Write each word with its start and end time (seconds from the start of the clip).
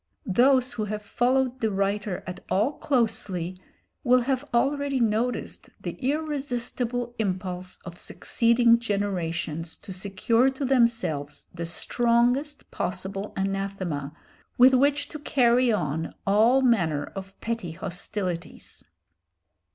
Those 0.25 0.73
who 0.73 0.85
have 0.85 1.03
followed 1.03 1.59
the 1.59 1.69
writer 1.69 2.23
at 2.25 2.39
all 2.49 2.71
closely 2.71 3.61
will 4.03 4.21
have 4.21 4.43
already 4.51 4.99
noticed 4.99 5.69
the 5.79 5.91
irresistible 5.91 7.13
impulse 7.19 7.77
of 7.85 7.99
succeeding 7.99 8.79
generations 8.79 9.77
to 9.77 9.93
secure 9.93 10.49
to 10.49 10.65
themselves 10.65 11.45
the 11.53 11.67
strongest 11.67 12.71
possible 12.71 13.31
anathema 13.37 14.11
with 14.57 14.73
which 14.73 15.07
to 15.09 15.19
carry 15.19 15.71
on 15.71 16.15
all 16.25 16.63
manner 16.63 17.03
of 17.15 17.39
petty 17.39 17.73
hostilities. 17.73 18.83